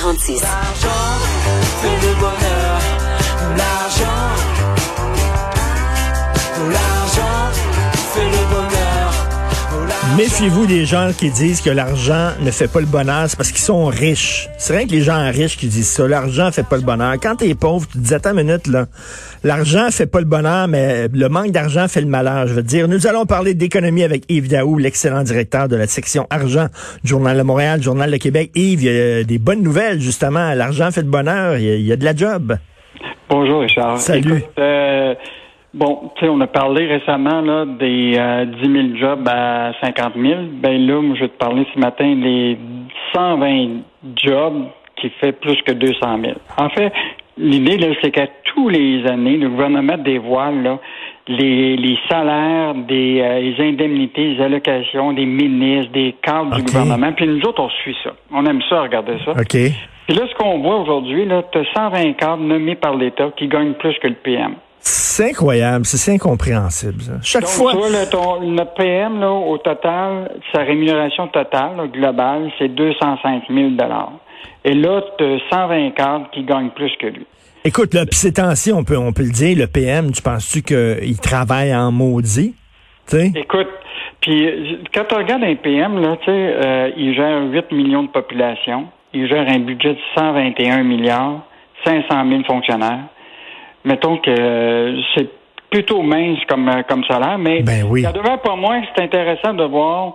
46. 0.00 0.40
Méfiez-vous 10.20 10.66
des 10.66 10.84
gens 10.84 11.12
qui 11.18 11.30
disent 11.30 11.62
que 11.62 11.70
l'argent 11.70 12.32
ne 12.42 12.50
fait 12.50 12.70
pas 12.70 12.80
le 12.80 12.86
bonheur, 12.86 13.24
c'est 13.26 13.38
parce 13.38 13.50
qu'ils 13.50 13.62
sont 13.62 13.86
riches. 13.86 14.50
C'est 14.58 14.76
rien 14.76 14.86
que 14.86 14.92
les 14.92 15.00
gens 15.00 15.18
riches 15.30 15.56
qui 15.56 15.66
disent 15.66 15.88
ça. 15.88 16.06
L'argent 16.06 16.52
fait 16.52 16.68
pas 16.68 16.76
le 16.76 16.82
bonheur. 16.82 17.14
Quand 17.22 17.36
t'es 17.36 17.54
pauvre, 17.54 17.86
tu 17.90 17.96
te 17.96 18.02
dis, 18.04 18.12
attends 18.12 18.36
une 18.36 18.44
minute, 18.44 18.66
là. 18.66 18.84
L'argent 19.44 19.90
fait 19.90 20.04
pas 20.04 20.18
le 20.18 20.26
bonheur, 20.26 20.68
mais 20.68 21.08
le 21.10 21.28
manque 21.30 21.52
d'argent 21.52 21.88
fait 21.88 22.02
le 22.02 22.06
malheur. 22.06 22.46
Je 22.48 22.52
veux 22.52 22.62
dire, 22.62 22.86
nous 22.86 23.06
allons 23.06 23.24
parler 23.24 23.54
d'économie 23.54 24.02
avec 24.02 24.24
Yves 24.28 24.50
Daou, 24.50 24.76
l'excellent 24.76 25.22
directeur 25.22 25.68
de 25.68 25.76
la 25.76 25.86
section 25.86 26.26
argent 26.28 26.66
du 27.02 27.08
Journal 27.08 27.38
de 27.38 27.42
Montréal, 27.42 27.82
Journal 27.82 28.10
de 28.10 28.18
Québec. 28.18 28.50
Yves, 28.54 28.82
il 28.82 28.92
y 28.92 29.20
a 29.20 29.24
des 29.24 29.38
bonnes 29.38 29.62
nouvelles, 29.62 30.02
justement. 30.02 30.52
L'argent 30.52 30.90
fait 30.90 31.00
le 31.00 31.08
bonheur. 31.08 31.56
Il 31.56 31.64
y 31.64 31.70
a, 31.70 31.74
il 31.76 31.86
y 31.86 31.92
a 31.92 31.96
de 31.96 32.04
la 32.04 32.14
job. 32.14 32.58
Bonjour 33.30 33.62
Richard. 33.62 33.96
Salut. 33.96 34.36
Écoute, 34.36 34.50
euh, 34.58 35.14
bon, 35.74 36.10
tu 36.16 36.24
sais, 36.24 36.30
on 36.30 36.40
a 36.40 36.46
parlé 36.46 36.86
récemment 36.86 37.40
là, 37.40 37.64
des 37.64 38.14
euh, 38.18 38.44
10 38.44 38.72
000 38.72 38.96
jobs 38.96 39.28
à 39.28 39.72
50 39.80 40.14
000. 40.16 40.40
Ben 40.54 40.86
là, 40.86 41.00
moi, 41.00 41.16
je 41.16 41.22
vais 41.22 41.28
te 41.28 41.38
parler 41.38 41.66
ce 41.74 41.78
matin 41.78 42.14
des 42.16 42.58
120 43.14 43.82
jobs 44.16 44.64
qui 44.96 45.10
fait 45.20 45.32
plus 45.32 45.60
que 45.62 45.72
200 45.72 46.18
000. 46.22 46.34
En 46.58 46.68
fait, 46.70 46.92
l'idée, 47.38 47.78
là, 47.78 47.88
c'est 48.02 48.10
qu'à 48.10 48.26
tous 48.44 48.68
les 48.68 49.06
années, 49.06 49.36
le 49.36 49.48
gouvernement 49.48 49.96
dévoile 49.96 50.62
là, 50.62 50.78
les, 51.28 51.76
les 51.76 51.98
salaires, 52.08 52.74
des 52.74 53.20
euh, 53.20 53.40
les 53.40 53.68
indemnités, 53.68 54.34
les 54.34 54.42
allocations 54.42 55.12
des 55.12 55.26
ministres, 55.26 55.92
des 55.92 56.14
cadres 56.22 56.56
du 56.56 56.62
gouvernement. 56.62 57.12
Puis 57.12 57.26
nous 57.26 57.40
autres, 57.42 57.62
on 57.62 57.68
suit 57.68 57.96
ça. 58.02 58.10
On 58.32 58.44
aime 58.46 58.60
ça, 58.68 58.82
regarder 58.82 59.16
ça. 59.24 59.32
OK. 59.32 59.56
Puis 60.06 60.18
là, 60.18 60.26
ce 60.28 60.34
qu'on 60.34 60.58
voit 60.58 60.80
aujourd'hui, 60.80 61.24
là, 61.24 61.44
tu 61.52 61.58
as 61.58 61.64
120 61.72 62.14
cadres 62.14 62.42
nommés 62.42 62.74
par 62.74 62.96
l'État 62.96 63.30
qui 63.36 63.46
gagnent 63.46 63.74
plus 63.74 63.96
que 64.00 64.08
le 64.08 64.14
PM. 64.14 64.54
C'est 64.80 65.30
incroyable. 65.30 65.84
C'est 65.84 66.12
incompréhensible, 66.12 67.02
ça. 67.02 67.12
Chaque 67.22 67.42
Donc, 67.42 67.50
fois. 67.50 67.72
tu 67.72 67.78
vois, 67.78 67.90
là, 67.90 68.06
ton- 68.06 68.40
notre 68.40 68.74
PM, 68.74 69.20
là, 69.20 69.30
au 69.30 69.58
total, 69.58 70.30
sa 70.52 70.62
rémunération 70.62 71.28
totale, 71.28 71.76
là, 71.76 71.86
globale, 71.86 72.50
c'est 72.58 72.68
205 72.68 73.42
000 73.50 73.70
Et 74.64 74.74
là, 74.74 75.02
tu 75.18 75.24
as 75.24 75.38
120 75.50 75.90
cadres 75.90 76.28
qui 76.32 76.44
gagnent 76.44 76.70
plus 76.70 76.92
que 76.98 77.06
lui. 77.06 77.26
Écoute, 77.64 77.92
là, 77.92 78.06
pis 78.06 78.16
ces 78.16 78.32
temps-ci, 78.32 78.72
on 78.72 78.84
peut, 78.84 78.96
on 78.96 79.12
peut 79.12 79.22
le 79.24 79.30
dire, 79.32 79.58
le 79.58 79.66
PM, 79.66 80.12
tu 80.12 80.22
penses-tu 80.22 80.62
qu'il 80.62 81.18
travaille 81.20 81.74
en 81.74 81.92
maudit? 81.92 82.54
Écoute, 83.12 83.68
puis 84.20 84.78
quand 84.94 85.04
tu 85.08 85.14
regardes 85.14 85.42
un 85.42 85.56
PM, 85.56 86.00
là, 86.00 86.16
tu 86.24 86.30
euh, 86.30 86.90
il 86.96 87.14
gère 87.14 87.42
8 87.50 87.72
millions 87.72 88.04
de 88.04 88.08
population, 88.08 88.86
il 89.12 89.26
gère 89.28 89.48
un 89.48 89.58
budget 89.58 89.94
de 89.94 89.98
121 90.16 90.84
milliards, 90.84 91.40
500 91.84 92.28
000 92.28 92.42
fonctionnaires. 92.44 93.00
Mettons 93.84 94.18
que 94.18 94.30
euh, 94.30 95.00
c'est 95.14 95.28
plutôt 95.70 96.02
mince 96.02 96.38
comme, 96.48 96.68
euh, 96.68 96.82
comme 96.88 97.04
salaire, 97.04 97.38
mais 97.38 97.62
Ben 97.62 97.84
oui. 97.88 98.02
ça 98.02 98.12
demeure 98.12 98.40
pas 98.40 98.56
moins 98.56 98.82
c'est 98.94 99.02
intéressant 99.02 99.54
de 99.54 99.64
voir. 99.64 100.14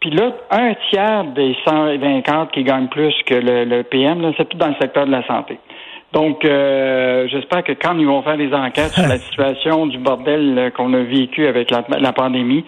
Puis 0.00 0.10
là, 0.10 0.32
un 0.50 0.74
tiers 0.90 1.24
des 1.24 1.56
120 1.64 2.22
cadres 2.22 2.50
qui 2.50 2.64
gagnent 2.64 2.88
plus 2.88 3.14
que 3.24 3.34
le, 3.34 3.64
le 3.64 3.82
PM, 3.84 4.32
c'est 4.36 4.48
tout 4.48 4.58
dans 4.58 4.68
le 4.68 4.74
secteur 4.80 5.06
de 5.06 5.12
la 5.12 5.24
santé. 5.26 5.58
Donc, 6.12 6.44
euh, 6.44 7.26
j'espère 7.28 7.64
que 7.64 7.72
quand 7.72 7.96
ils 7.98 8.06
vont 8.06 8.20
faire 8.22 8.36
des 8.36 8.52
enquêtes 8.52 8.92
sur 8.92 9.06
la 9.08 9.16
situation 9.18 9.86
du 9.86 9.98
bordel 9.98 10.70
qu'on 10.76 10.92
a 10.92 11.02
vécu 11.02 11.46
avec 11.46 11.70
la, 11.70 11.84
la 11.98 12.12
pandémie, 12.12 12.64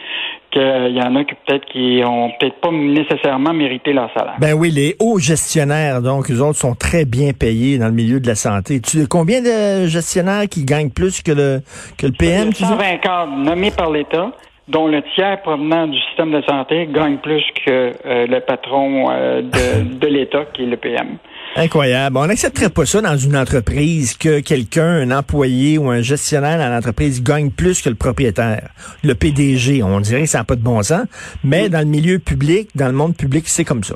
qu'il 0.55 0.97
y 0.97 1.03
en 1.03 1.17
a 1.17 1.25
qui 1.25 1.35
peut-être 1.47 1.65
qui 1.67 2.03
ont 2.05 2.31
peut-être 2.39 2.61
pas 2.61 2.71
nécessairement 2.71 3.53
mérité 3.53 3.93
leur 3.93 4.11
salaire. 4.15 4.37
Ben 4.39 4.55
oui, 4.55 4.71
les 4.71 4.95
hauts 5.01 5.19
gestionnaires, 5.19 6.01
donc, 6.01 6.31
eux 6.31 6.41
autres 6.41 6.59
sont 6.59 6.75
très 6.75 7.05
bien 7.05 7.33
payés 7.33 7.77
dans 7.79 7.89
le 7.89 7.93
milieu 7.93 8.21
de 8.21 8.27
la 8.27 8.37
santé. 8.37 8.81
Tu, 8.81 9.07
combien 9.09 9.43
de 9.43 9.87
gestionnaires 9.87 10.49
qui 10.49 10.65
gagnent 10.65 10.91
plus 10.91 11.23
que 11.23 11.33
le, 11.33 11.61
que 11.99 12.07
le 12.07 12.13
PM, 12.13 12.49
a 12.49 12.53
tu 12.53 12.63
dis? 12.63 12.69
120 12.69 12.97
cadres 12.99 13.37
nommés 13.37 13.73
par 13.73 13.91
l'État, 13.91 14.31
dont 14.69 14.87
le 14.87 15.03
tiers 15.15 15.43
provenant 15.43 15.89
du 15.89 15.99
système 16.09 16.31
de 16.31 16.43
santé 16.43 16.89
gagne 16.93 17.19
plus 17.19 17.45
que 17.67 17.93
euh, 18.07 18.27
le 18.27 18.41
patron 18.41 19.11
euh, 19.11 19.43
de, 19.43 19.99
de 19.99 20.07
l'État, 20.07 20.45
qui 20.55 20.63
est 20.63 20.67
le 20.67 20.77
PM. 20.77 21.19
Incroyable. 21.57 22.17
On 22.17 22.27
n'accepterait 22.27 22.71
pas 22.71 22.85
ça 22.85 23.01
dans 23.01 23.17
une 23.17 23.37
entreprise 23.37 24.17
que 24.17 24.41
quelqu'un, 24.41 24.87
un 24.87 25.17
employé 25.17 25.79
ou 25.79 25.89
un 25.89 26.01
gestionnaire 26.01 26.59
dans 26.59 26.69
l'entreprise 26.69 27.23
gagne 27.23 27.51
plus 27.51 27.81
que 27.81 27.89
le 27.89 27.95
propriétaire, 27.95 28.71
le 29.05 29.15
PDG. 29.15 29.83
On 29.85 30.01
dirait 30.01 30.23
que 30.23 30.29
ça 30.29 30.39
n'a 30.39 30.45
pas 30.45 30.57
de 30.57 30.65
bon 30.65 30.83
sens, 30.83 31.07
mais 31.45 31.69
dans 31.69 31.79
le 31.79 31.85
milieu 31.85 32.19
public, 32.19 32.71
dans 32.75 32.87
le 32.87 32.93
monde 32.93 33.17
public, 33.17 33.45
c'est 33.47 33.65
comme 33.65 33.85
ça. 33.85 33.95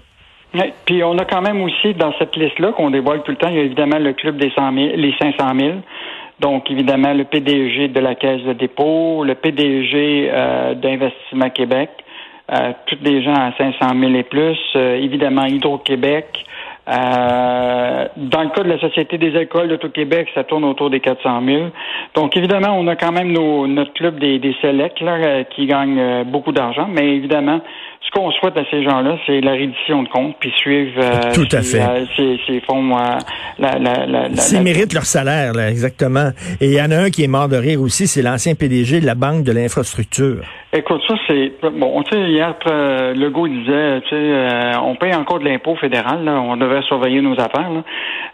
Ouais, 0.54 0.72
Puis 0.86 1.02
on 1.02 1.18
a 1.18 1.24
quand 1.24 1.42
même 1.42 1.60
aussi 1.60 1.94
dans 1.94 2.12
cette 2.18 2.36
liste-là 2.36 2.72
qu'on 2.72 2.90
dévoile 2.90 3.22
tout 3.24 3.32
le 3.32 3.36
temps, 3.36 3.48
il 3.48 3.56
y 3.56 3.58
a 3.58 3.64
évidemment 3.64 3.98
le 3.98 4.12
club 4.12 4.38
des 4.38 4.50
100 4.50 4.74
000, 4.74 4.86
les 4.94 5.14
500 5.18 5.36
000. 5.58 5.72
Donc 6.40 6.70
évidemment 6.70 7.12
le 7.12 7.24
PDG 7.24 7.88
de 7.88 8.00
la 8.00 8.14
Caisse 8.14 8.42
de 8.42 8.52
dépôt, 8.52 9.24
le 9.24 9.34
PDG 9.34 10.30
euh, 10.32 10.74
d'Investissement 10.74 11.50
Québec, 11.50 11.90
euh, 12.52 12.72
tous 12.86 12.98
les 13.02 13.22
gens 13.22 13.34
à 13.34 13.52
500 13.58 13.98
000 13.98 14.14
et 14.14 14.22
plus, 14.22 14.58
euh, 14.76 14.94
évidemment 14.94 15.44
Hydro-Québec. 15.44 16.44
Euh, 16.88 18.06
dans 18.16 18.42
le 18.42 18.48
cas 18.50 18.62
de 18.62 18.68
la 18.68 18.80
Société 18.80 19.18
des 19.18 19.36
alcools 19.36 19.68
d'Auto-Québec, 19.68 20.28
ça 20.34 20.44
tourne 20.44 20.64
autour 20.64 20.90
des 20.90 21.00
400 21.00 21.42
000. 21.44 21.62
Donc, 22.14 22.36
évidemment, 22.36 22.76
on 22.78 22.86
a 22.88 22.96
quand 22.96 23.12
même 23.12 23.30
nos, 23.32 23.66
notre 23.66 23.92
club 23.92 24.18
des, 24.18 24.38
des 24.38 24.54
selects 24.62 25.00
là, 25.00 25.12
euh, 25.16 25.44
qui 25.54 25.66
gagnent 25.66 25.98
euh, 25.98 26.24
beaucoup 26.24 26.52
d'argent. 26.52 26.88
Mais 26.90 27.16
évidemment, 27.16 27.60
ce 28.00 28.10
qu'on 28.18 28.30
souhaite 28.32 28.56
à 28.56 28.62
ces 28.70 28.82
gens-là, 28.82 29.18
c'est 29.26 29.40
la 29.42 29.52
reddition 29.52 30.02
de 30.02 30.08
compte, 30.08 30.36
puis 30.40 30.50
suivre 30.56 30.92
euh, 31.02 31.32
Tout 31.34 31.48
à 31.52 31.62
ces, 31.62 31.78
fait. 31.78 31.84
euh, 31.84 32.04
ces, 32.16 32.40
ces 32.46 32.60
fonds. 32.60 32.96
euh, 32.96 33.18
la, 33.58 33.78
la, 33.78 34.06
la, 34.06 34.28
la- 34.28 34.36
S'ils 34.36 34.56
la- 34.58 34.64
méritent 34.64 34.94
leur 34.94 35.04
salaire, 35.04 35.52
là, 35.52 35.68
exactement. 35.70 36.30
Et 36.60 36.66
il 36.68 36.72
y 36.74 36.80
en 36.80 36.90
a 36.90 36.96
un 36.96 37.10
qui 37.10 37.22
est 37.24 37.28
mort 37.28 37.48
de 37.48 37.56
rire 37.56 37.82
aussi, 37.82 38.06
c'est 38.06 38.22
l'ancien 38.22 38.54
PDG 38.54 39.00
de 39.00 39.06
la 39.06 39.14
Banque 39.14 39.42
de 39.44 39.52
l'infrastructure. 39.52 40.40
Écoute, 40.78 41.02
ça, 41.08 41.16
c'est. 41.26 41.60
Bon, 41.72 42.00
tu 42.04 42.14
sais, 42.14 42.30
hier, 42.30 42.54
euh, 42.70 43.12
Legault 43.12 43.48
disait, 43.48 44.00
tu 44.02 44.10
sais, 44.10 44.14
euh, 44.14 44.78
on 44.80 44.94
paye 44.94 45.12
encore 45.12 45.40
de 45.40 45.44
l'impôt 45.44 45.74
fédéral, 45.74 46.22
là, 46.22 46.40
on 46.40 46.56
devrait 46.56 46.82
surveiller 46.82 47.20
nos 47.20 47.32
affaires, 47.32 47.68
là. 47.68 47.82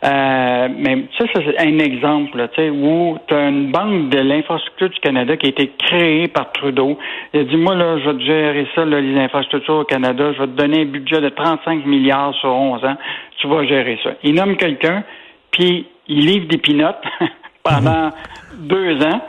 Euh, 0.04 0.68
mais 0.76 1.06
ça, 1.16 1.24
c'est 1.32 1.58
un 1.58 1.78
exemple, 1.78 2.36
là, 2.36 2.48
tu 2.48 2.60
sais, 2.60 2.68
où 2.68 3.16
tu 3.26 3.32
as 3.32 3.48
une 3.48 3.70
banque 3.70 4.10
de 4.10 4.18
l'infrastructure 4.18 4.90
du 4.90 5.00
Canada 5.00 5.38
qui 5.38 5.46
a 5.46 5.48
été 5.48 5.72
créée 5.86 6.28
par 6.28 6.52
Trudeau. 6.52 6.98
Il 7.32 7.40
a 7.40 7.44
dit, 7.44 7.56
moi, 7.56 7.74
là, 7.76 7.98
je 7.98 8.10
vais 8.10 8.18
te 8.18 8.24
gérer 8.24 8.66
ça, 8.74 8.84
là, 8.84 9.00
les 9.00 9.18
infrastructures 9.18 9.76
au 9.76 9.84
Canada, 9.84 10.34
je 10.34 10.40
vais 10.40 10.48
te 10.48 10.56
donner 10.56 10.82
un 10.82 10.86
budget 10.86 11.22
de 11.22 11.30
35 11.30 11.86
milliards 11.86 12.34
sur 12.34 12.50
11 12.50 12.84
ans, 12.84 12.96
tu 13.38 13.48
vas 13.48 13.64
gérer 13.64 13.98
ça. 14.04 14.10
Il 14.22 14.34
nomme 14.34 14.56
quelqu'un, 14.56 15.02
puis 15.50 15.86
il 16.08 16.26
livre 16.26 16.46
des 16.46 16.58
pinottes 16.58 17.04
pendant 17.62 18.10
deux 18.58 19.02
ans, 19.02 19.22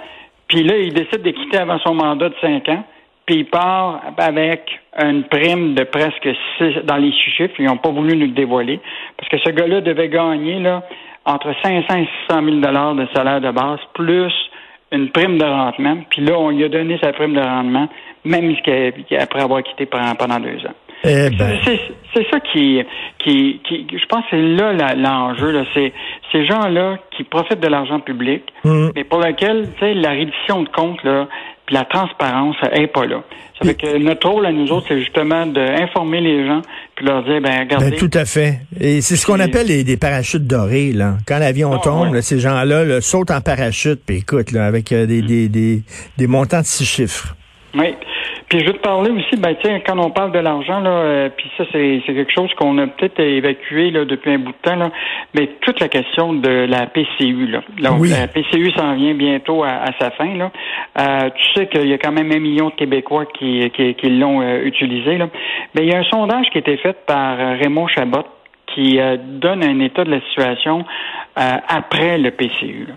puis 0.50 0.64
là, 0.64 0.78
il 0.78 0.94
décide 0.94 1.22
de 1.22 1.32
quitter 1.32 1.60
avant 1.60 1.80
son 1.80 1.94
mandat 1.94 2.28
de 2.28 2.36
cinq 2.42 2.68
ans, 2.68 2.84
puis 3.26 3.38
il 3.38 3.46
part 3.46 4.02
avec 4.18 4.80
une 5.02 5.24
prime 5.24 5.74
de 5.74 5.84
presque 5.84 6.30
six, 6.58 6.76
dans 6.84 6.98
les 6.98 7.12
chiffres, 7.12 7.56
ils 7.60 7.66
n'ont 7.66 7.78
pas 7.78 7.90
voulu 7.90 8.16
nous 8.16 8.28
le 8.28 8.34
dévoiler, 8.34 8.80
parce 9.18 9.30
que 9.30 9.38
ce 9.40 9.50
gars-là 9.50 9.82
devait 9.82 10.10
gagner 10.10 10.60
là, 10.60 10.84
entre 11.26 11.54
500 11.64 11.96
et 11.98 12.08
600 12.30 12.44
000 12.44 12.58
dollars 12.58 12.96
de 12.96 13.08
salaire 13.14 13.42
de 13.42 13.52
base, 13.52 13.80
plus 13.94 14.32
une 14.92 15.10
prime 15.10 15.38
de 15.38 15.46
rendement, 15.46 15.98
puis 16.10 16.22
là, 16.22 16.38
on 16.38 16.50
lui 16.50 16.64
a 16.64 16.70
donné 16.70 16.98
sa 17.04 17.12
prime 17.12 17.34
de 17.34 17.42
rendement, 17.42 17.90
même 18.24 18.56
après 19.20 19.42
avoir 19.42 19.64
quitté 19.64 19.86
pendant 19.88 20.40
deux 20.40 20.66
ans. 20.66 20.76
Eh 21.04 21.30
ben, 21.38 21.60
C'est 22.14 22.30
ça 22.32 22.40
qui, 22.40 22.82
qui, 23.20 23.60
qui, 23.64 23.86
je 23.92 24.06
pense, 24.08 24.24
que 24.24 24.32
c'est 24.32 24.42
là 24.42 24.96
l'enjeu. 24.96 25.52
Là, 25.52 25.64
c'est 25.74 25.94
ces 26.32 26.46
gens-là 26.46 26.98
qui 27.12 27.24
profitent 27.24 27.60
de 27.60 27.68
l'argent 27.68 28.00
public, 28.00 28.44
Mm. 28.64 28.90
mais 28.96 29.04
pour 29.04 29.20
lequel, 29.20 29.70
tu 29.74 29.80
sais, 29.80 29.94
la 29.94 30.12
reddition 30.12 30.64
de 30.64 30.70
compte 30.70 31.04
là, 31.04 31.28
puis 31.66 31.76
la 31.76 31.86
transparence 31.86 32.56
est 32.74 32.88
pas 32.88 33.06
là. 33.06 33.24
Ça 33.60 33.66
fait 33.68 33.76
que 33.76 33.98
notre 33.98 34.30
rôle 34.30 34.46
à 34.46 34.52
nous 34.52 34.70
autres, 34.72 34.86
c'est 34.90 35.00
justement 35.00 35.46
d'informer 35.46 36.20
les 36.22 36.46
gens 36.46 36.62
puis 36.96 37.06
leur 37.06 37.24
dire, 37.24 37.40
ben 37.42 37.62
regardez. 37.62 37.92
ben, 37.92 37.98
tout 37.98 38.10
à 38.14 38.26
fait. 38.26 38.60
Et 38.80 39.02
c'est 39.02 39.16
ce 39.16 39.26
qu'on 39.26 39.40
appelle 39.40 39.68
les, 39.68 39.84
des 39.84 39.98
parachutes 39.98 40.46
dorés, 40.46 40.92
là. 40.92 41.16
Quand 41.28 41.40
l'avion 41.40 41.72
Ah, 41.74 41.80
tombe, 41.84 42.10
ouais. 42.10 42.16
là, 42.16 42.22
ces 42.22 42.40
gens-là 42.40 42.84
là, 42.84 43.02
sautent 43.02 43.32
en 43.32 43.42
parachute, 43.42 44.02
puis 44.06 44.18
écoute, 44.18 44.52
là, 44.52 44.66
avec 44.66 44.92
euh, 44.92 45.06
des, 45.06 45.22
des, 45.22 45.48
des, 45.48 45.84
des 46.18 46.28
montants 46.28 46.60
de 46.62 46.66
six 46.66 46.86
chiffres. 46.86 47.36
Oui. 47.74 47.96
Puis 48.50 48.60
je 48.60 48.66
veux 48.66 48.74
te 48.74 48.82
parler 48.82 49.10
aussi, 49.12 49.38
ben 49.38 49.56
quand 49.86 49.98
on 49.98 50.12
parle 50.12 50.32
de 50.32 50.40
l'argent 50.40 50.80
là, 50.80 50.90
euh, 50.90 51.30
puis 51.36 51.50
ça 51.58 51.64
c'est 51.72 52.02
c'est 52.06 52.14
quelque 52.14 52.32
chose 52.32 52.54
qu'on 52.56 52.78
a 52.78 52.88
peut-être 52.88 53.20
évacué 53.20 53.90
là 53.92 54.06
depuis 54.06 54.32
un 54.32 54.40
bout 54.40 54.52
de 54.52 54.58
temps 54.62 54.76
là, 54.76 54.92
mais 55.34 55.48
toute 55.62 55.80
la 55.80 55.88
question 55.90 56.34
de 56.34 56.50
la 56.50 56.86
PCU 56.86 57.48
là. 57.48 57.62
Donc, 57.82 58.02
Oui. 58.02 58.10
La 58.10 58.28
PCU 58.28 58.72
s'en 58.72 58.94
vient 58.96 59.16
bientôt 59.16 59.64
à, 59.64 59.70
à 59.70 59.92
sa 60.00 60.12
fin 60.12 60.36
là. 60.36 60.52
Euh, 61.00 61.30
tu 61.36 61.54
sais 61.54 61.68
qu'il 61.68 61.88
y 61.88 61.94
a 61.94 61.98
quand 61.98 62.12
même 62.12 62.32
un 62.32 62.40
million 62.40 62.70
de 62.70 62.76
Québécois 62.76 63.26
qui 63.26 63.70
qui, 63.72 63.96
qui 63.96 64.10
l'ont 64.10 64.42
euh, 64.42 64.64
utilisé 64.64 65.18
là. 65.18 65.28
Mais 65.74 65.84
il 65.84 65.92
y 65.92 65.94
a 65.96 66.00
un 66.00 66.04
sondage 66.04 66.50
qui 66.52 66.58
a 66.58 66.62
été 66.62 66.78
fait 66.78 66.98
par 67.06 67.40
euh, 67.40 67.56
Raymond 67.60 67.88
Chabot 67.88 68.26
qui 68.74 69.00
euh, 69.00 69.18
donne 69.18 69.64
un 69.64 69.80
état 69.80 70.04
de 70.04 70.12
la 70.12 70.22
situation 70.22 70.86
euh, 71.38 71.52
après 71.68 72.18
le 72.18 72.32
PCU. 72.32 72.86
là. 72.90 72.94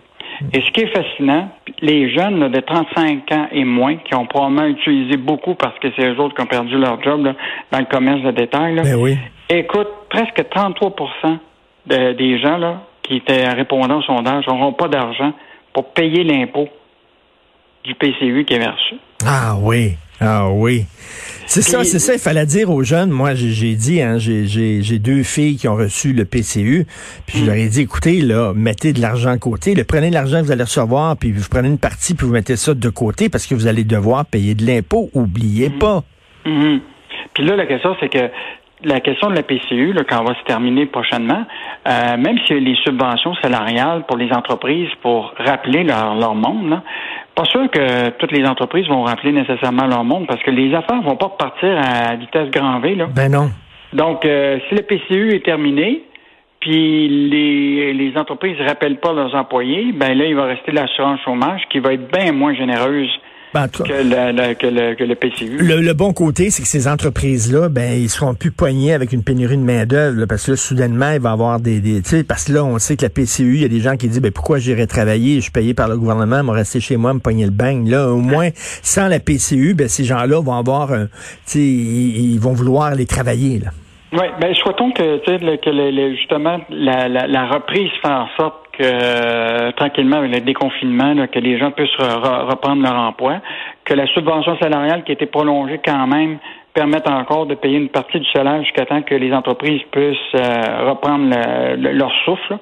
Et 0.52 0.60
ce 0.60 0.70
qui 0.70 0.80
est 0.82 0.94
fascinant, 0.94 1.48
les 1.80 2.10
jeunes 2.14 2.38
là, 2.40 2.48
de 2.48 2.60
35 2.60 3.32
ans 3.32 3.48
et 3.52 3.64
moins, 3.64 3.96
qui 3.96 4.14
ont 4.14 4.26
probablement 4.26 4.66
utilisé 4.66 5.16
beaucoup 5.16 5.54
parce 5.54 5.78
que 5.78 5.88
c'est 5.96 6.06
eux 6.06 6.18
autres 6.20 6.34
qui 6.34 6.42
ont 6.42 6.46
perdu 6.46 6.76
leur 6.78 7.02
job 7.02 7.24
là, 7.24 7.34
dans 7.72 7.78
le 7.80 7.84
commerce 7.86 8.22
de 8.22 8.30
détail, 8.30 8.74
là, 8.76 8.82
Ben 8.82 8.94
oui. 8.96 9.16
écoute, 9.48 9.88
presque 10.10 10.48
33 10.50 10.94
de- 11.86 12.12
des 12.12 12.38
gens 12.40 12.56
là, 12.58 12.82
qui 13.02 13.16
étaient 13.16 13.48
répondants 13.48 13.98
au 13.98 14.02
sondage 14.02 14.46
n'auront 14.46 14.72
pas 14.72 14.88
d'argent 14.88 15.32
pour 15.72 15.92
payer 15.92 16.22
l'impôt 16.24 16.68
du 17.84 17.94
PCU 17.94 18.44
qu'ils 18.44 18.56
avaient 18.56 18.66
reçu. 18.70 18.96
Ah 19.26 19.54
oui, 19.60 19.92
ah 20.20 20.48
oui. 20.50 20.84
C'est 21.46 21.62
ça, 21.62 21.82
c'est 21.84 21.98
ça, 21.98 22.12
il 22.12 22.18
fallait 22.18 22.44
dire 22.44 22.70
aux 22.70 22.82
jeunes, 22.82 23.10
moi 23.10 23.34
j'ai 23.34 23.74
dit, 23.74 24.02
hein, 24.02 24.18
j'ai- 24.18 24.46
j'ai 24.46 24.82
j'ai 24.82 24.98
deux 24.98 25.22
filles 25.22 25.56
qui 25.56 25.66
ont 25.68 25.76
reçu 25.76 26.12
le 26.12 26.24
PCU, 26.26 26.86
puis 27.26 27.38
je 27.38 27.44
leur 27.46 27.54
ai 27.54 27.68
dit, 27.68 27.82
écoutez, 27.82 28.20
là, 28.20 28.52
mettez 28.54 28.92
de 28.92 29.00
l'argent 29.00 29.32
de 29.32 29.38
côté, 29.38 29.74
le 29.74 29.84
prenez 29.84 30.10
de 30.10 30.14
l'argent 30.14 30.40
que 30.40 30.44
vous 30.46 30.52
allez 30.52 30.64
recevoir, 30.64 31.16
puis 31.16 31.32
vous 31.32 31.48
prenez 31.50 31.68
une 31.68 31.78
partie, 31.78 32.14
puis 32.14 32.26
vous 32.26 32.32
mettez 32.34 32.56
ça 32.56 32.74
de 32.74 32.88
côté, 32.90 33.28
parce 33.30 33.46
que 33.46 33.54
vous 33.54 33.66
allez 33.66 33.84
devoir 33.84 34.26
payer 34.26 34.54
de 34.54 34.66
l'impôt, 34.66 35.08
oubliez 35.14 35.70
pas. 35.70 36.02
Mhm. 36.44 36.80
Puis 37.32 37.44
là, 37.44 37.56
la 37.56 37.66
question, 37.66 37.96
c'est 38.00 38.08
que 38.10 38.28
la 38.84 39.00
question 39.00 39.28
de 39.30 39.34
la 39.34 39.42
PCU, 39.42 39.92
là, 39.92 40.02
quand 40.08 40.20
on 40.20 40.24
va 40.24 40.34
se 40.34 40.44
terminer 40.44 40.86
prochainement, 40.86 41.44
euh, 41.88 42.16
même 42.16 42.38
s'il 42.46 42.56
y 42.56 42.60
a 42.60 42.62
les 42.62 42.76
subventions 42.84 43.34
salariales 43.42 44.04
pour 44.06 44.16
les 44.16 44.30
entreprises 44.32 44.90
pour 45.02 45.34
rappeler 45.38 45.82
leur, 45.82 46.14
leur 46.14 46.34
monde, 46.34 46.70
là, 46.70 46.82
pas 47.38 47.44
sûr 47.44 47.70
que 47.70 48.10
toutes 48.18 48.32
les 48.32 48.44
entreprises 48.44 48.88
vont 48.88 49.04
rappeler 49.04 49.30
nécessairement 49.30 49.86
leur 49.86 50.02
monde 50.02 50.26
parce 50.26 50.42
que 50.42 50.50
les 50.50 50.74
affaires 50.74 51.00
vont 51.02 51.14
pas 51.14 51.26
repartir 51.26 51.78
à 51.78 52.16
vitesse 52.16 52.50
grand 52.50 52.80
V. 52.80 52.96
Là. 52.96 53.06
Ben 53.14 53.30
non. 53.30 53.50
Donc, 53.92 54.24
euh, 54.24 54.58
si 54.68 54.74
le 54.74 54.82
PCU 54.82 55.36
est 55.36 55.44
terminé, 55.44 56.02
puis 56.58 57.08
les, 57.30 57.92
les 57.94 58.18
entreprises 58.18 58.56
rappellent 58.66 58.98
pas 58.98 59.12
leurs 59.12 59.36
employés, 59.36 59.92
ben 59.92 60.18
là, 60.18 60.24
il 60.24 60.34
va 60.34 60.46
rester 60.46 60.72
l'assurance 60.72 61.20
chômage 61.20 61.62
qui 61.70 61.78
va 61.78 61.92
être 61.92 62.10
bien 62.10 62.32
moins 62.32 62.54
généreuse 62.54 63.08
Ben, 63.54 63.66
que 63.68 63.82
que 63.82 64.66
le, 64.66 64.94
que 64.94 65.04
le 65.04 65.14
PCU. 65.14 65.58
Le, 65.58 65.80
le 65.80 65.94
bon 65.94 66.12
côté, 66.12 66.50
c'est 66.50 66.62
que 66.62 66.68
ces 66.68 66.86
entreprises-là, 66.86 67.68
ben, 67.68 67.92
ils 67.98 68.08
seront 68.10 68.34
plus 68.34 68.50
poignés 68.50 68.92
avec 68.92 69.12
une 69.12 69.22
pénurie 69.24 69.56
de 69.56 69.62
main-d'œuvre, 69.62 70.26
parce 70.26 70.44
que 70.46 70.50
là, 70.52 70.56
soudainement, 70.56 71.12
il 71.12 71.20
va 71.20 71.30
y 71.30 71.32
avoir 71.32 71.58
des, 71.60 71.80
des 71.80 72.02
tu 72.02 72.10
sais, 72.10 72.24
parce 72.24 72.44
que 72.44 72.52
là, 72.52 72.64
on 72.64 72.78
sait 72.78 72.96
que 72.96 73.02
la 73.02 73.08
PCU, 73.08 73.54
il 73.54 73.62
y 73.62 73.64
a 73.64 73.68
des 73.68 73.80
gens 73.80 73.96
qui 73.96 74.08
disent, 74.08 74.20
ben, 74.20 74.30
pourquoi 74.32 74.58
j'irai 74.58 74.86
travailler, 74.86 75.36
je 75.36 75.40
suis 75.42 75.50
payé 75.50 75.72
par 75.74 75.88
le 75.88 75.96
gouvernement, 75.96 76.42
me 76.44 76.50
rester 76.50 76.80
chez 76.80 76.96
moi, 76.96 77.14
me 77.14 77.20
pogner 77.20 77.44
le 77.46 77.50
bain. 77.50 77.82
Là, 77.86 78.08
au 78.08 78.16
moins, 78.18 78.50
sans 78.82 79.08
la 79.08 79.18
PCU, 79.20 79.74
ben, 79.74 79.88
ces 79.88 80.04
gens-là 80.04 80.40
vont 80.42 80.54
avoir, 80.54 80.92
un- 80.92 81.06
tu 81.06 81.10
sais, 81.46 81.58
ils, 81.60 82.32
ils 82.34 82.40
vont 82.40 82.52
vouloir 82.52 82.94
les 82.94 83.06
travailler, 83.06 83.60
là. 83.60 83.70
Oui, 84.10 84.24
ben 84.40 84.54
souhaitons 84.54 84.90
que, 84.92 85.18
tu 85.18 85.24
sais, 85.26 85.36
le- 85.38 85.58
que 85.58 85.68
le- 85.68 85.90
le- 85.90 86.14
justement 86.16 86.58
la, 86.70 87.08
la, 87.10 87.26
la 87.26 87.46
reprise 87.46 87.90
fait 88.00 88.08
en 88.08 88.26
sorte 88.38 88.54
que 88.78 88.84
euh, 88.84 89.72
tranquillement 89.72 90.16
avec 90.18 90.32
le 90.34 90.40
déconfinement, 90.40 91.12
là, 91.14 91.26
que 91.26 91.38
les 91.38 91.58
gens 91.58 91.70
puissent 91.70 91.88
re- 91.98 92.20
re- 92.22 92.44
reprendre 92.50 92.82
leur 92.82 92.94
emploi, 92.96 93.40
que 93.84 93.94
la 93.94 94.06
subvention 94.08 94.56
salariale 94.58 95.02
qui 95.04 95.12
a 95.12 95.14
été 95.14 95.26
prolongée 95.26 95.80
quand 95.84 96.06
même 96.06 96.38
permette 96.74 97.08
encore 97.08 97.46
de 97.46 97.54
payer 97.56 97.78
une 97.78 97.88
partie 97.88 98.20
du 98.20 98.30
salaire 98.30 98.62
jusqu'à 98.62 98.86
temps 98.86 99.02
que 99.02 99.14
les 99.14 99.32
entreprises 99.32 99.80
puissent 99.90 100.16
euh, 100.36 100.88
reprendre 100.90 101.24
le- 101.34 101.76
le- 101.76 101.92
leur 101.92 102.12
souffle. 102.24 102.56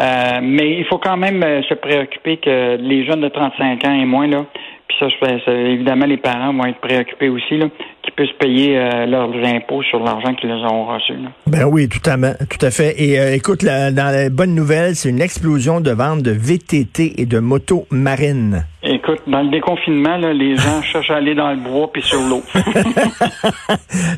Euh, 0.00 0.38
mais 0.42 0.78
il 0.78 0.84
faut 0.86 0.98
quand 0.98 1.16
même 1.18 1.42
euh, 1.42 1.62
se 1.64 1.74
préoccuper 1.74 2.38
que 2.38 2.76
les 2.80 3.04
jeunes 3.04 3.20
de 3.20 3.28
35 3.28 3.84
ans 3.84 3.92
et 3.92 4.04
moins, 4.06 4.26
là, 4.26 4.44
puis 4.86 4.96
ça, 5.00 5.06
ça, 5.44 5.52
évidemment, 5.52 6.06
les 6.06 6.16
parents 6.16 6.52
vont 6.54 6.64
être 6.64 6.78
préoccupés 6.80 7.28
aussi, 7.28 7.58
là, 7.58 7.66
puissent 8.12 8.32
payer 8.38 8.78
euh, 8.78 9.06
leurs 9.06 9.30
impôts 9.44 9.82
sur 9.82 9.98
l'argent 10.00 10.34
qu'ils 10.34 10.50
ont 10.50 10.84
reçu. 10.86 11.12
Là. 11.14 11.28
Ben 11.46 11.64
oui, 11.64 11.88
tout 11.88 12.00
à, 12.10 12.16
tout 12.16 12.66
à 12.66 12.70
fait. 12.70 12.94
Et 13.02 13.18
euh, 13.18 13.34
écoute, 13.34 13.62
la- 13.62 13.90
dans 13.90 14.12
la 14.12 14.28
bonne 14.30 14.54
nouvelle, 14.54 14.94
c'est 14.94 15.08
une 15.10 15.20
explosion 15.20 15.80
de 15.80 15.90
vente 15.90 16.22
de 16.22 16.30
VTT 16.30 17.20
et 17.20 17.26
de 17.26 17.38
motos 17.38 17.86
marines. 17.90 18.64
Écoute, 18.82 19.20
dans 19.26 19.42
le 19.42 19.50
déconfinement, 19.50 20.16
là, 20.16 20.32
les 20.32 20.56
gens 20.64 20.82
cherchent 20.82 21.10
à 21.10 21.16
aller 21.16 21.34
dans 21.34 21.50
le 21.50 21.56
bois 21.56 21.90
puis 21.92 22.02
sur 22.02 22.20
l'eau. 22.20 22.42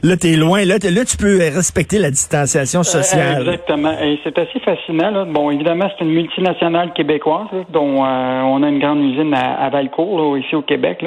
Là, 0.02 0.16
t'es 0.16 0.36
loin. 0.36 0.64
Là, 0.64 0.76
là, 0.82 1.04
tu 1.04 1.16
peux 1.16 1.38
respecter 1.38 1.98
la 1.98 2.10
distanciation 2.10 2.80
Euh, 2.80 2.84
sociale. 2.84 3.40
exactement. 3.42 3.92
Et 4.02 4.18
c'est 4.24 4.38
assez 4.38 4.60
fascinant. 4.60 5.10
Là. 5.10 5.24
Bon, 5.24 5.50
évidemment, 5.50 5.86
c'est 5.98 6.04
une 6.04 6.12
multinationale 6.12 6.92
québécoise 6.94 7.46
là, 7.52 7.60
dont 7.72 8.02
on 8.02 8.62
a 8.62 8.68
une 8.68 8.78
grande 8.78 9.00
usine 9.02 9.32
à, 9.34 9.64
à 9.64 9.70
Valcourt, 9.70 10.36
ici 10.38 10.54
au 10.54 10.62
Québec. 10.62 11.04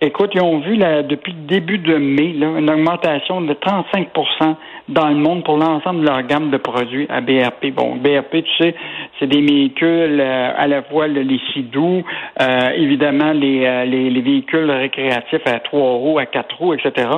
Écoute, 0.00 0.30
ils 0.34 0.40
ont 0.40 0.60
vu 0.60 0.76
là, 0.76 1.02
depuis 1.02 1.32
le 1.32 1.46
début 1.46 1.78
de 1.78 1.96
mai 1.96 2.21
une 2.30 2.70
augmentation 2.70 3.40
de 3.40 3.52
35% 3.54 4.54
dans 4.88 5.08
le 5.08 5.14
monde 5.14 5.44
pour 5.44 5.56
l'ensemble 5.56 6.00
de 6.02 6.06
leur 6.06 6.22
gamme 6.22 6.50
de 6.50 6.56
produits 6.56 7.06
à 7.08 7.20
BRP. 7.20 7.72
Bon, 7.74 7.96
BRP, 7.96 8.42
tu 8.44 8.50
sais, 8.58 8.74
c'est 9.18 9.26
des 9.26 9.40
véhicules 9.40 10.20
euh, 10.20 10.50
à 10.56 10.66
la 10.66 10.82
fois 10.82 11.06
le- 11.08 11.22
les 11.22 11.40
sidous, 11.52 12.02
euh, 12.40 12.70
évidemment 12.76 13.32
les, 13.32 13.64
euh, 13.64 13.84
les, 13.84 14.10
les 14.10 14.20
véhicules 14.20 14.70
récréatifs 14.70 15.46
à 15.46 15.60
trois 15.60 15.92
roues, 15.92 16.18
à 16.18 16.26
quatre 16.26 16.56
roues, 16.58 16.74
etc. 16.74 17.08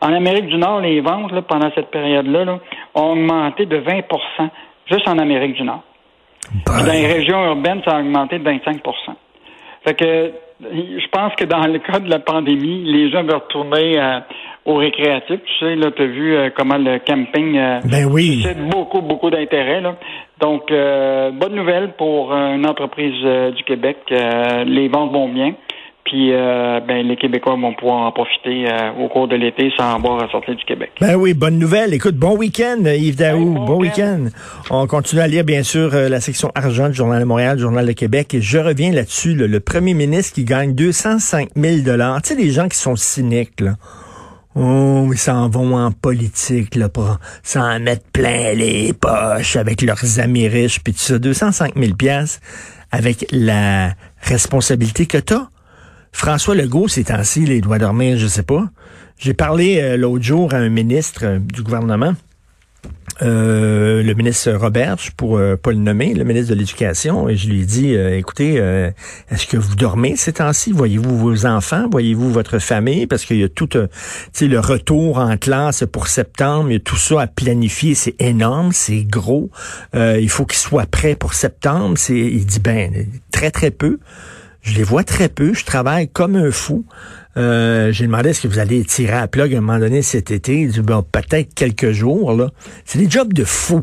En 0.00 0.12
Amérique 0.12 0.46
du 0.46 0.56
Nord, 0.56 0.80
les 0.80 1.00
ventes 1.00 1.32
pendant 1.42 1.70
cette 1.74 1.90
période-là 1.90 2.44
là, 2.44 2.58
ont 2.94 3.12
augmenté 3.12 3.66
de 3.66 3.76
20% 3.78 4.02
juste 4.90 5.08
en 5.08 5.18
Amérique 5.18 5.54
du 5.54 5.62
Nord. 5.62 5.82
Dans 6.66 6.92
les 6.92 7.06
régions 7.06 7.44
urbaines, 7.44 7.82
ça 7.84 7.96
a 7.96 8.00
augmenté 8.00 8.38
de 8.38 8.44
25% 8.44 8.80
Fait 9.84 9.94
que 9.94 10.32
je 10.62 11.06
pense 11.10 11.34
que 11.36 11.44
dans 11.44 11.66
le 11.66 11.78
cas 11.78 12.00
de 12.00 12.10
la 12.10 12.18
pandémie, 12.18 12.82
les 12.84 13.10
gens 13.10 13.22
veulent 13.22 13.36
retourner 13.36 13.98
euh, 13.98 14.18
au 14.66 14.74
récréatif. 14.76 15.40
Tu 15.44 15.58
sais, 15.58 15.76
là, 15.76 15.90
tu 15.90 16.02
as 16.02 16.06
vu 16.06 16.34
euh, 16.34 16.50
comment 16.56 16.78
le 16.78 16.98
camping 16.98 17.56
euh, 17.56 17.80
Ben 17.84 18.06
oui. 18.06 18.42
suscite 18.42 18.68
beaucoup, 18.68 19.00
beaucoup 19.00 19.30
d'intérêt. 19.30 19.80
Là. 19.80 19.96
Donc, 20.40 20.70
euh, 20.70 21.30
bonne 21.32 21.54
nouvelle 21.54 21.92
pour 21.96 22.32
euh, 22.32 22.54
une 22.54 22.66
entreprise 22.66 23.22
du 23.56 23.62
Québec. 23.64 23.96
Les 24.10 24.88
ventes 24.88 25.12
vont 25.12 25.28
bien. 25.28 25.54
Puis, 26.04 26.32
euh, 26.32 26.80
ben, 26.80 27.06
les 27.06 27.16
Québécois 27.16 27.54
vont 27.54 27.72
pouvoir 27.74 28.06
en 28.06 28.10
profiter 28.10 28.64
euh, 28.66 28.90
au 29.00 29.08
cours 29.08 29.28
de 29.28 29.36
l'été 29.36 29.70
sans 29.78 29.94
avoir 29.94 30.20
à 30.20 30.28
sortir 30.28 30.56
du 30.56 30.64
Québec. 30.64 30.90
Ben 31.00 31.14
oui, 31.14 31.34
bonne 31.34 31.58
nouvelle. 31.58 31.94
Écoute, 31.94 32.16
bon 32.16 32.36
week-end, 32.36 32.78
Yves 32.84 33.16
Daou. 33.16 33.54
Bon 33.54 33.64
bon 33.64 33.76
week-end. 33.76 34.24
On 34.70 34.86
continue 34.88 35.20
à 35.20 35.28
lire, 35.28 35.44
bien 35.44 35.62
sûr, 35.62 35.94
euh, 35.94 36.08
la 36.08 36.20
section 36.20 36.50
argent 36.56 36.88
du 36.88 36.94
Journal 36.94 37.20
de 37.20 37.26
Montréal, 37.26 37.56
du 37.56 37.62
Journal 37.62 37.86
de 37.86 37.92
Québec. 37.92 38.34
Et 38.34 38.40
je 38.40 38.58
reviens 38.58 38.90
là-dessus, 38.90 39.36
là, 39.36 39.46
le 39.46 39.60
premier 39.60 39.94
ministre 39.94 40.34
qui 40.34 40.44
gagne 40.44 40.74
205 40.74 41.50
000 41.54 41.76
Tu 41.76 41.84
sais, 42.24 42.34
les 42.34 42.50
gens 42.50 42.66
qui 42.68 42.78
sont 42.78 42.96
cyniques, 42.96 43.60
là. 43.60 43.74
Oh, 44.56 45.08
ils 45.12 45.18
s'en 45.18 45.48
vont 45.48 45.76
en 45.76 45.92
politique, 45.92 46.74
là, 46.74 46.88
pour 46.88 47.18
s'en 47.42 47.78
mettre 47.78 48.04
plein 48.12 48.52
les 48.52 48.92
poches 48.92 49.54
avec 49.54 49.80
leurs 49.82 50.18
amis 50.18 50.48
riches, 50.48 50.80
puis 50.80 50.92
tout 50.92 50.98
ça. 50.98 51.18
205 51.18 51.74
000 51.76 51.94
piastres 51.94 52.40
avec 52.90 53.26
la 53.30 53.94
responsabilité 54.22 55.06
que 55.06 55.18
t'as. 55.18 55.48
François 56.12 56.56
Legault, 56.56 56.88
ces 56.88 57.04
temps-ci, 57.04 57.44
il 57.44 57.60
doit 57.60 57.78
dormir, 57.78 58.18
je 58.18 58.26
sais 58.26 58.42
pas. 58.42 58.68
J'ai 59.18 59.34
parlé 59.34 59.80
euh, 59.80 59.96
l'autre 59.96 60.24
jour 60.24 60.52
à 60.52 60.56
un 60.56 60.68
ministre 60.68 61.20
euh, 61.24 61.38
du 61.38 61.62
gouvernement, 61.62 62.14
euh, 63.22 64.02
le 64.02 64.14
ministre 64.14 64.52
Roberge, 64.52 65.12
pour 65.16 65.36
euh, 65.36 65.56
pas 65.56 65.70
le 65.70 65.78
nommer, 65.78 66.14
le 66.14 66.24
ministre 66.24 66.54
de 66.54 66.58
l'Éducation, 66.58 67.28
et 67.28 67.36
je 67.36 67.48
lui 67.48 67.62
ai 67.62 67.64
dit, 67.64 67.94
euh, 67.94 68.16
écoutez, 68.16 68.54
euh, 68.58 68.90
est-ce 69.30 69.46
que 69.46 69.56
vous 69.56 69.74
dormez 69.74 70.16
ces 70.16 70.34
temps-ci? 70.34 70.72
Voyez-vous 70.72 71.18
vos 71.18 71.46
enfants? 71.46 71.88
Voyez-vous 71.90 72.30
votre 72.30 72.58
famille? 72.58 73.06
Parce 73.06 73.24
qu'il 73.24 73.38
y 73.38 73.44
a 73.44 73.48
tout, 73.48 73.76
euh, 73.76 73.88
le 74.40 74.58
retour 74.58 75.18
en 75.18 75.36
classe 75.36 75.84
pour 75.90 76.06
septembre, 76.06 76.70
il 76.70 76.72
y 76.74 76.76
a 76.76 76.80
tout 76.80 76.96
ça 76.96 77.22
à 77.22 77.26
planifier, 77.26 77.94
c'est 77.94 78.14
énorme, 78.20 78.72
c'est 78.72 79.04
gros. 79.04 79.50
Il 79.94 80.28
faut 80.28 80.46
qu'il 80.46 80.58
soit 80.58 80.86
prêt 80.86 81.14
pour 81.14 81.34
septembre. 81.34 81.96
Il 82.08 82.46
dit, 82.46 82.60
ben, 82.60 83.06
très, 83.30 83.50
très 83.50 83.70
peu. 83.70 83.98
Je 84.62 84.74
les 84.74 84.82
vois 84.82 85.04
très 85.04 85.28
peu. 85.28 85.54
Je 85.54 85.64
travaille 85.64 86.08
comme 86.08 86.36
un 86.36 86.50
fou. 86.50 86.84
Euh, 87.36 87.92
j'ai 87.92 88.06
demandé 88.06 88.30
est-ce 88.30 88.42
que 88.42 88.48
vous 88.48 88.58
allez 88.58 88.84
tirer 88.84 89.14
à 89.14 89.28
plug 89.28 89.54
à 89.54 89.58
un 89.58 89.60
moment 89.60 89.78
donné 89.78 90.02
cet 90.02 90.30
été? 90.30 90.60
Il 90.60 90.72
dit 90.72 90.80
bon, 90.80 91.02
peut-être 91.02 91.54
quelques 91.54 91.92
jours. 91.92 92.32
là. 92.32 92.50
C'est 92.84 92.98
des 92.98 93.08
jobs 93.08 93.32
de 93.32 93.44
fou. 93.44 93.82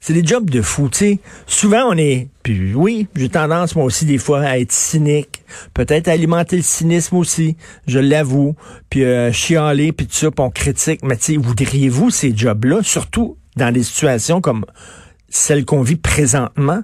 C'est 0.00 0.12
des 0.12 0.24
jobs 0.24 0.48
de 0.48 0.62
fou. 0.62 0.88
Tu 0.88 0.98
sais, 0.98 1.18
souvent 1.46 1.84
on 1.88 1.96
est. 1.96 2.28
Puis 2.42 2.74
oui, 2.74 3.08
j'ai 3.16 3.28
tendance 3.28 3.74
moi 3.74 3.84
aussi 3.84 4.04
des 4.04 4.18
fois 4.18 4.40
à 4.40 4.58
être 4.58 4.72
cynique. 4.72 5.42
Peut-être 5.74 6.08
alimenter 6.08 6.56
le 6.56 6.62
cynisme 6.62 7.16
aussi. 7.16 7.56
Je 7.86 7.98
l'avoue. 7.98 8.54
Puis 8.90 9.04
euh, 9.04 9.32
chialer 9.32 9.92
puis 9.92 10.06
tout 10.06 10.14
ça, 10.14 10.30
puis 10.30 10.44
on 10.44 10.50
critique. 10.50 11.00
Mais 11.02 11.16
tu 11.16 11.34
sais, 11.34 11.36
voudriez-vous 11.36 12.10
ces 12.10 12.36
jobs-là, 12.36 12.82
surtout 12.82 13.36
dans 13.56 13.72
des 13.72 13.82
situations 13.82 14.40
comme 14.40 14.64
celle 15.28 15.64
qu'on 15.64 15.82
vit 15.82 15.96
présentement? 15.96 16.82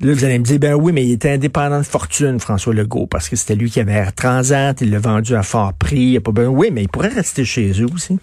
Là, 0.00 0.12
vous 0.12 0.24
allez 0.24 0.38
me 0.38 0.44
dire, 0.44 0.60
ben 0.60 0.74
oui, 0.74 0.92
mais 0.92 1.04
il 1.04 1.12
était 1.12 1.30
indépendant 1.30 1.78
de 1.78 1.84
fortune, 1.84 2.38
François 2.38 2.72
Legault, 2.72 3.08
parce 3.08 3.28
que 3.28 3.34
c'était 3.34 3.56
lui 3.56 3.68
qui 3.68 3.80
avait 3.80 3.94
Air 3.94 4.14
Transat, 4.14 4.80
il 4.80 4.90
l'a 4.90 5.00
vendu 5.00 5.34
à 5.34 5.42
fort 5.42 5.72
prix. 5.72 6.20
Pas 6.20 6.30
besoin. 6.30 6.54
Oui, 6.54 6.70
mais 6.72 6.82
il 6.82 6.88
pourrait 6.88 7.08
rester 7.08 7.44
chez 7.44 7.72
eux 7.80 7.86
aussi. 7.92 8.18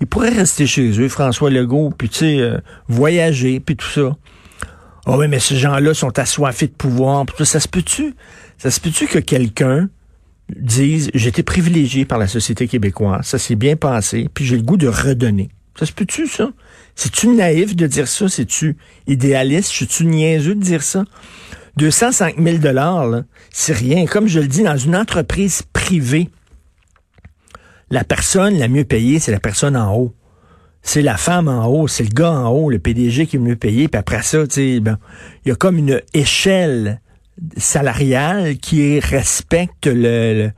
Il 0.00 0.08
pourrait 0.08 0.30
rester 0.30 0.66
chez 0.66 0.90
eux, 1.00 1.08
François 1.08 1.50
Legault, 1.50 1.92
puis 1.96 2.08
tu 2.08 2.18
sais, 2.18 2.40
euh, 2.40 2.58
voyager, 2.88 3.60
puis 3.60 3.76
tout 3.76 3.86
ça. 3.86 4.16
Ah 5.06 5.16
oui, 5.16 5.28
mais 5.28 5.38
ces 5.38 5.56
gens-là 5.56 5.94
sont 5.94 6.18
assoiffés 6.18 6.66
de 6.66 6.72
pouvoir. 6.72 7.24
Puis 7.26 7.36
tout 7.38 7.44
ça, 7.44 7.52
ça 7.52 7.60
se 7.60 7.68
peut-tu? 7.68 8.14
Ça 8.58 8.70
se 8.70 8.80
peut-tu 8.80 9.06
que 9.06 9.20
quelqu'un 9.20 9.88
dise, 10.56 11.10
été 11.14 11.42
privilégié 11.42 12.04
par 12.04 12.18
la 12.18 12.26
société 12.26 12.66
québécoise, 12.66 13.24
ça 13.26 13.38
s'est 13.38 13.54
bien 13.54 13.76
passé, 13.76 14.28
puis 14.32 14.44
j'ai 14.44 14.56
le 14.56 14.62
goût 14.62 14.76
de 14.76 14.88
redonner? 14.88 15.50
Ça 15.78 15.86
se 15.86 15.92
peut-tu, 15.92 16.26
ça? 16.26 16.50
C'est-tu 16.98 17.28
naïf 17.28 17.76
de 17.76 17.86
dire 17.86 18.08
ça? 18.08 18.28
C'est-tu 18.28 18.76
idéaliste? 19.06 19.70
C'est-tu 19.72 20.04
niaiseux 20.04 20.56
de 20.56 20.60
dire 20.60 20.82
ça? 20.82 21.04
205 21.76 22.42
000 22.42 22.58
là, 22.74 23.22
c'est 23.52 23.72
rien. 23.72 24.04
Comme 24.06 24.26
je 24.26 24.40
le 24.40 24.48
dis, 24.48 24.64
dans 24.64 24.76
une 24.76 24.96
entreprise 24.96 25.62
privée, 25.72 26.28
la 27.90 28.02
personne 28.02 28.58
la 28.58 28.66
mieux 28.66 28.82
payée, 28.82 29.20
c'est 29.20 29.30
la 29.30 29.38
personne 29.38 29.76
en 29.76 29.94
haut. 29.94 30.12
c'est 30.82 31.02
la 31.02 31.16
femme 31.16 31.46
en 31.46 31.66
haut, 31.66 31.86
c'est 31.86 32.02
le 32.02 32.08
gars 32.08 32.32
en 32.32 32.48
haut, 32.48 32.68
le 32.68 32.80
PDG 32.80 33.28
qui 33.28 33.36
est 33.36 33.38
mieux 33.38 33.54
payé, 33.54 33.86
puis 33.86 33.98
après 34.00 34.22
ça, 34.22 34.38
sais, 34.48 34.80
ben, 34.80 34.98
il 35.44 35.50
y 35.50 35.52
a 35.52 35.54
comme 35.54 35.78
une 35.78 36.02
échelle 36.14 37.00
salariale 37.56 38.58
qui 38.58 38.98
respecte 38.98 39.86
le, 39.86 40.50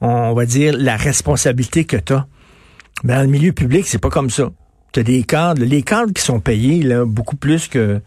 on 0.00 0.32
va 0.32 0.46
dire, 0.46 0.76
la 0.78 0.96
responsabilité 0.96 1.84
que 1.86 1.96
tu 1.96 2.12
as. 2.12 2.28
Mais 3.02 3.14
dans 3.14 3.22
le 3.22 3.26
milieu 3.26 3.52
public, 3.52 3.84
c'est 3.88 3.98
pas 3.98 4.10
comme 4.10 4.30
ça. 4.30 4.52
Tu 4.92 5.00
as 5.00 5.02
des 5.02 5.22
cadres, 5.22 5.62
les 5.64 5.82
cadres 5.82 6.12
qui 6.12 6.22
sont 6.22 6.40
payés 6.40 6.82
là, 6.82 7.04
beaucoup 7.04 7.36
plus 7.36 7.68
que 7.68 8.00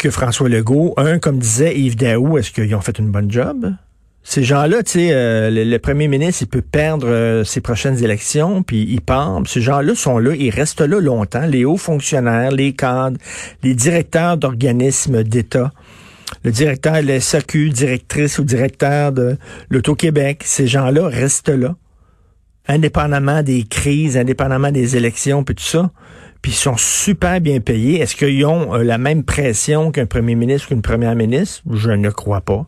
que 0.00 0.10
François 0.10 0.48
Legault. 0.48 0.94
Un, 0.96 1.18
comme 1.18 1.38
disait 1.38 1.78
Yves 1.78 1.96
Daou, 1.96 2.38
est-ce 2.38 2.50
qu'ils 2.50 2.74
ont 2.74 2.80
fait 2.80 2.98
une 2.98 3.10
bonne 3.10 3.30
job? 3.30 3.74
Ces 4.22 4.44
gens-là, 4.44 4.82
tu 4.82 4.92
sais, 4.92 5.08
euh, 5.12 5.50
le, 5.50 5.78
premier 5.78 6.06
ministre, 6.06 6.42
il 6.42 6.46
peut 6.46 6.62
perdre 6.62 7.08
euh, 7.08 7.42
ses 7.42 7.60
prochaines 7.60 8.02
élections, 8.04 8.62
puis 8.62 8.86
il 8.88 9.00
part. 9.00 9.40
Ces 9.46 9.62
gens-là 9.62 9.94
sont 9.94 10.18
là, 10.18 10.34
ils 10.34 10.50
restent 10.50 10.82
là 10.82 11.00
longtemps. 11.00 11.46
Les 11.46 11.64
hauts 11.64 11.78
fonctionnaires, 11.78 12.50
les 12.50 12.74
cadres, 12.74 13.18
les 13.62 13.74
directeurs 13.74 14.36
d'organismes 14.36 15.22
d'État, 15.22 15.72
le 16.44 16.50
directeur 16.50 17.02
de 17.02 17.08
la 17.08 17.20
SAQ, 17.20 17.70
directrice 17.70 18.38
ou 18.38 18.44
directeur 18.44 19.12
de 19.12 19.36
l'Auto-Québec, 19.70 20.42
ces 20.44 20.66
gens-là 20.66 21.08
restent 21.08 21.48
là, 21.48 21.74
indépendamment 22.68 23.42
des 23.42 23.64
crises, 23.64 24.16
indépendamment 24.16 24.70
des 24.70 24.96
élections, 24.96 25.44
puis 25.44 25.54
tout 25.54 25.64
ça. 25.64 25.90
Puis 26.42 26.52
ils 26.52 26.56
sont 26.56 26.76
super 26.76 27.40
bien 27.40 27.60
payés. 27.60 28.00
Est-ce 28.00 28.16
qu'ils 28.16 28.46
ont 28.46 28.74
euh, 28.74 28.82
la 28.82 28.98
même 28.98 29.24
pression 29.24 29.92
qu'un 29.92 30.06
premier 30.06 30.34
ministre 30.34 30.68
qu'une 30.68 30.82
première 30.82 31.14
ministre? 31.14 31.62
Je 31.70 31.90
ne 31.90 32.10
crois 32.10 32.40
pas. 32.40 32.66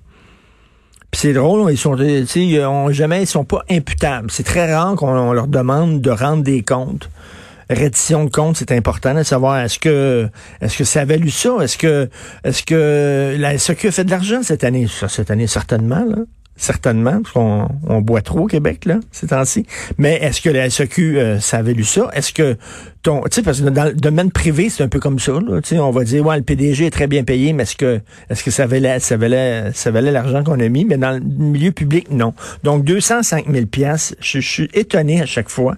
Puis 1.11 1.21
c'est 1.21 1.33
drôle, 1.33 1.71
ils 1.71 1.79
sont, 1.79 1.97
ils 1.97 2.61
ont 2.61 2.91
jamais, 2.91 3.23
ils 3.23 3.27
sont 3.27 3.45
pas 3.45 3.63
imputables. 3.71 4.31
C'est 4.31 4.45
très 4.45 4.73
rare 4.73 4.95
qu'on 4.97 5.33
leur 5.33 5.47
demande 5.47 6.01
de 6.01 6.11
rendre 6.11 6.43
des 6.43 6.63
comptes. 6.63 7.11
Reddition 7.69 8.25
de 8.25 8.31
comptes, 8.31 8.57
c'est 8.57 8.73
important 8.73 9.15
de 9.15 9.23
savoir 9.23 9.59
est-ce 9.59 9.79
que 9.79 10.29
est-ce 10.61 10.77
que 10.77 10.85
ça 10.85 11.03
a 11.03 11.05
valu 11.05 11.31
ça? 11.31 11.57
Est-ce 11.63 11.79
que 11.79 12.09
est-ce 12.45 12.63
que 12.63 13.37
la 13.39 13.57
SQ 13.57 13.87
a 13.87 13.91
fait 13.91 14.05
de 14.05 14.11
l'argent 14.11 14.43
cette 14.43 14.65
année? 14.65 14.87
Cette 15.09 15.31
année, 15.31 15.47
certainement, 15.47 16.05
là 16.05 16.17
certainement, 16.57 17.23
parce 17.23 17.33
qu'on 17.33 17.69
on 17.89 18.01
boit 18.01 18.21
trop 18.21 18.41
au 18.41 18.47
Québec, 18.47 18.85
là, 18.85 19.01
ces 19.11 19.29
temps-ci. 19.29 19.67
Mais 19.99 20.19
est-ce 20.23 20.41
que 20.41 20.51
la 20.51 20.69
SEQ, 20.71 21.19
euh, 21.19 21.41
ça 21.41 21.59
avait 21.59 21.73
lu 21.73 21.85
ça? 21.85 22.11
Est-ce 22.13 22.33
que 22.33 22.57
ton, 23.03 23.23
tu 23.23 23.29
sais, 23.33 23.43
parce 23.43 23.61
que 23.61 23.69
dans 23.69 23.85
le 23.85 23.95
domaine 23.95 24.31
privé, 24.31 24.69
c'est 24.69 24.83
un 24.83 24.89
peu 24.89 25.01
comme 25.01 25.19
ça, 25.19 25.33
là, 25.33 25.61
tu 25.61 25.79
on 25.79 25.91
va 25.91 26.05
dire, 26.05 26.25
ouais, 26.25 26.37
le 26.37 26.43
PDG 26.43 26.87
est 26.87 26.91
très 26.91 27.07
bien 27.07 27.25
payé, 27.25 27.53
mais 27.53 27.65
est-ce 27.65 27.77
que, 27.77 28.01
est-ce 28.31 28.45
que 28.45 28.51
ça 28.51 28.67
valait, 28.67 29.01
ça 29.01 29.17
valait, 29.17 29.73
ça 29.73 29.91
valait 29.91 30.13
l'argent 30.13 30.45
qu'on 30.45 30.61
a 30.61 30.69
mis? 30.69 30.85
Mais 30.85 30.99
dans 30.99 31.13
le 31.13 31.21
milieu 31.21 31.73
public, 31.73 32.11
non. 32.11 32.35
Donc, 32.63 32.85
205 32.85 33.47
000 33.51 33.67
piastres, 33.67 34.15
je, 34.21 34.41
je 34.41 34.49
suis 34.49 34.69
étonné 34.75 35.21
à 35.21 35.27
chaque 35.27 35.49
fois 35.49 35.75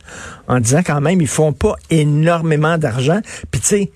en 0.49 0.61
disant 0.61 0.81
quand 0.85 1.01
même, 1.01 1.21
ils 1.21 1.29
font 1.29 1.53
pas 1.53 1.77
énormément 1.91 2.79
d'argent. 2.79 3.21
Puis, 3.51 3.61
tu 3.61 3.67
sais, 3.67 3.93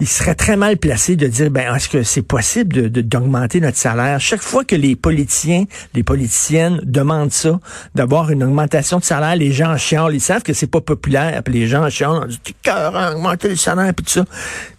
il 0.00 0.08
serait 0.08 0.34
très 0.34 0.56
mal 0.56 0.76
placé 0.76 1.14
de 1.14 1.28
dire 1.28 1.50
ben 1.50 1.72
est-ce 1.72 1.88
que 1.88 2.02
c'est 2.02 2.22
possible 2.22 2.90
de 2.90 3.00
d'augmenter 3.00 3.60
notre 3.60 3.76
salaire? 3.76 4.20
Chaque 4.20 4.42
fois 4.42 4.64
que 4.64 4.74
les 4.74 4.96
politiciens 4.96 5.64
les 5.94 6.02
politiciennes 6.02 6.80
demandent 6.82 7.32
ça 7.32 7.60
d'avoir 7.94 8.30
une 8.30 8.42
augmentation 8.42 8.98
de 8.98 9.04
salaire 9.04 9.36
les 9.36 9.52
gens 9.52 9.76
chialent. 9.76 10.14
Ils 10.14 10.20
savent 10.20 10.42
que 10.42 10.52
c'est 10.52 10.66
pas 10.66 10.80
populaire 10.80 11.40
puis 11.44 11.54
les 11.54 11.68
gens 11.68 11.88
chialent 11.88 12.26
dit 12.26 12.56
cœur 12.62 13.12
augmenter 13.14 13.48
le 13.48 13.56
salaire 13.56 13.94
puis 13.94 14.04
tout 14.04 14.12
ça. 14.12 14.24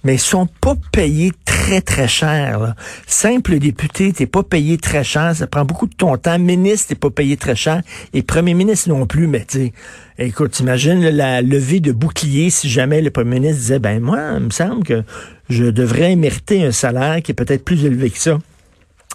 Mais 0.04 0.16
ils 0.16 0.20
sont 0.20 0.48
pas 0.60 0.76
payés 0.92 1.32
très 1.46 1.80
très 1.80 2.10
cher 2.10 2.60
là. 2.60 2.76
simple 3.08 3.58
député 3.58 4.12
t'es 4.12 4.28
pas 4.28 4.44
payé 4.44 4.78
très 4.78 5.06
cher 5.06 5.34
ça 5.34 5.48
prend 5.48 5.64
beaucoup 5.64 5.88
de 5.88 5.96
ton 5.96 6.18
temps. 6.18 6.38
Ministre 6.38 6.90
t'es 6.90 6.96
pas 6.96 7.10
payé 7.10 7.38
très 7.38 7.56
cher. 7.56 7.82
Et 8.14 8.22
premier 8.22 8.54
ministre 8.54 8.90
non 8.90 9.06
plus 9.06 9.28
mais 9.28 9.46
tu 9.46 9.72
Écoute, 10.18 10.52
t'imagines 10.52 11.02
la 11.10 11.42
levée 11.42 11.82
de 11.82 11.92
bouclier 11.92 12.50
si 12.50 12.70
jamais 12.70 13.02
le 13.02 13.12
premier 13.12 13.42
ministre 13.42 13.60
disait, 13.60 13.80
ben 13.80 14.02
moi, 14.02 14.20
il 14.38 14.46
me 14.46 14.50
semble 14.50 14.82
que 14.86 15.04
je 15.50 15.66
devrais 15.66 16.16
mériter 16.16 16.64
un 16.64 16.72
salaire 16.72 17.22
qui 17.22 17.32
est 17.32 17.36
peut-être 17.36 17.64
plus 17.64 17.86
élevé 17.86 18.10
que 18.10 18.20
ça. 18.20 18.40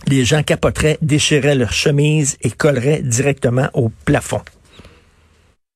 Les 0.07 0.25
gens 0.25 0.43
capoteraient, 0.43 0.99
déchiraient 1.03 1.55
leur 1.55 1.73
chemise 1.73 2.37
et 2.43 2.51
colleraient 2.51 3.03
directement 3.03 3.69
au 3.75 3.91
plafond. 4.05 4.41